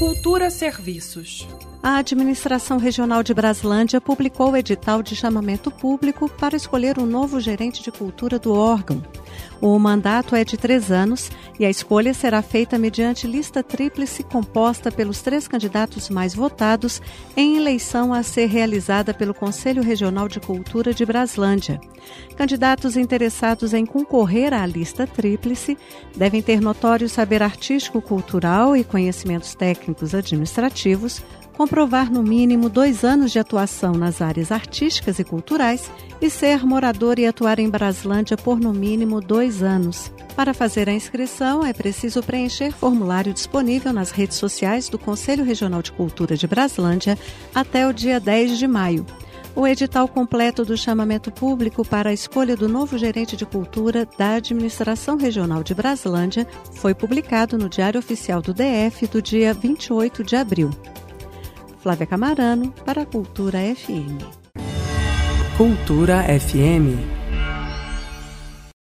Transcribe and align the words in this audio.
Cultura 0.00 0.48
Serviços. 0.48 1.46
A 1.82 1.96
Administração 1.96 2.76
Regional 2.76 3.22
de 3.22 3.32
Braslândia 3.32 4.02
publicou 4.02 4.50
o 4.50 4.56
edital 4.56 5.02
de 5.02 5.16
chamamento 5.16 5.70
público 5.70 6.28
para 6.28 6.54
escolher 6.54 6.98
um 6.98 7.06
novo 7.06 7.40
gerente 7.40 7.82
de 7.82 7.90
cultura 7.90 8.38
do 8.38 8.52
órgão. 8.52 9.02
O 9.62 9.78
mandato 9.78 10.36
é 10.36 10.44
de 10.44 10.58
três 10.58 10.92
anos 10.92 11.30
e 11.58 11.64
a 11.64 11.70
escolha 11.70 12.12
será 12.12 12.42
feita 12.42 12.78
mediante 12.78 13.26
lista 13.26 13.62
tríplice 13.62 14.22
composta 14.22 14.92
pelos 14.92 15.22
três 15.22 15.48
candidatos 15.48 16.10
mais 16.10 16.34
votados 16.34 17.00
em 17.34 17.56
eleição 17.56 18.12
a 18.12 18.22
ser 18.22 18.46
realizada 18.46 19.14
pelo 19.14 19.32
Conselho 19.32 19.82
Regional 19.82 20.28
de 20.28 20.38
Cultura 20.38 20.92
de 20.92 21.06
Braslândia. 21.06 21.80
Candidatos 22.36 22.94
interessados 22.94 23.72
em 23.72 23.86
concorrer 23.86 24.52
à 24.52 24.66
lista 24.66 25.06
tríplice 25.06 25.78
devem 26.14 26.42
ter 26.42 26.60
notório 26.60 27.08
saber 27.08 27.42
artístico 27.42 28.02
cultural 28.02 28.76
e 28.76 28.84
conhecimentos 28.84 29.54
técnicos 29.54 30.14
administrativos 30.14 31.22
comprovar 31.60 32.10
no 32.10 32.22
mínimo 32.22 32.70
dois 32.70 33.04
anos 33.04 33.30
de 33.30 33.38
atuação 33.38 33.92
nas 33.92 34.22
áreas 34.22 34.50
artísticas 34.50 35.18
e 35.18 35.24
culturais 35.24 35.90
e 36.18 36.30
ser 36.30 36.64
morador 36.64 37.18
e 37.18 37.26
atuar 37.26 37.58
em 37.58 37.68
Braslândia 37.68 38.34
por 38.34 38.58
no 38.58 38.72
mínimo 38.72 39.20
dois 39.20 39.62
anos. 39.62 40.10
Para 40.34 40.54
fazer 40.54 40.88
a 40.88 40.92
inscrição, 40.94 41.62
é 41.62 41.74
preciso 41.74 42.22
preencher 42.22 42.72
formulário 42.72 43.34
disponível 43.34 43.92
nas 43.92 44.10
redes 44.10 44.38
sociais 44.38 44.88
do 44.88 44.98
Conselho 44.98 45.44
Regional 45.44 45.82
de 45.82 45.92
Cultura 45.92 46.34
de 46.34 46.46
Braslândia 46.46 47.18
até 47.54 47.86
o 47.86 47.92
dia 47.92 48.18
10 48.18 48.58
de 48.58 48.66
maio. 48.66 49.04
O 49.54 49.66
edital 49.66 50.08
completo 50.08 50.64
do 50.64 50.78
chamamento 50.78 51.30
público 51.30 51.84
para 51.84 52.08
a 52.08 52.14
escolha 52.14 52.56
do 52.56 52.70
novo 52.70 52.96
gerente 52.96 53.36
de 53.36 53.44
cultura 53.44 54.08
da 54.16 54.36
Administração 54.36 55.18
Regional 55.18 55.62
de 55.62 55.74
Braslândia 55.74 56.46
foi 56.72 56.94
publicado 56.94 57.58
no 57.58 57.68
Diário 57.68 57.98
Oficial 57.98 58.40
do 58.40 58.54
DF 58.54 59.06
do 59.08 59.20
dia 59.20 59.52
28 59.52 60.24
de 60.24 60.36
abril. 60.36 60.70
Flávia 61.82 62.06
Camarano 62.06 62.72
para 62.84 63.02
a 63.02 63.06
Cultura 63.06 63.58
FM. 63.62 64.18
Cultura 65.56 66.24
FM 66.28 67.19